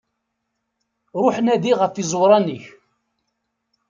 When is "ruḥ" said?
1.23-1.35